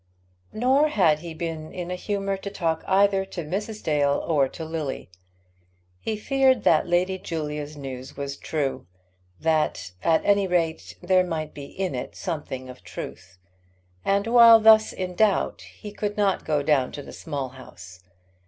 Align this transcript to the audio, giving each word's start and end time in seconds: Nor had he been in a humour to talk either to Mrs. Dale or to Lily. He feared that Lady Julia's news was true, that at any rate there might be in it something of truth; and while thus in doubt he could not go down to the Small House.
Nor 0.51 0.87
had 0.87 1.19
he 1.19 1.35
been 1.35 1.71
in 1.71 1.91
a 1.91 1.95
humour 1.95 2.35
to 2.35 2.49
talk 2.49 2.83
either 2.87 3.23
to 3.25 3.43
Mrs. 3.43 3.83
Dale 3.83 4.25
or 4.25 4.47
to 4.47 4.65
Lily. 4.65 5.11
He 5.99 6.17
feared 6.17 6.63
that 6.63 6.87
Lady 6.87 7.19
Julia's 7.19 7.77
news 7.77 8.17
was 8.17 8.35
true, 8.35 8.87
that 9.39 9.91
at 10.01 10.25
any 10.25 10.47
rate 10.47 10.95
there 11.03 11.23
might 11.23 11.53
be 11.53 11.65
in 11.65 11.93
it 11.93 12.15
something 12.15 12.67
of 12.67 12.83
truth; 12.83 13.37
and 14.03 14.25
while 14.25 14.59
thus 14.59 14.91
in 14.91 15.13
doubt 15.13 15.61
he 15.61 15.91
could 15.91 16.17
not 16.17 16.45
go 16.45 16.63
down 16.63 16.91
to 16.93 17.03
the 17.03 17.13
Small 17.13 17.49
House. 17.49 17.99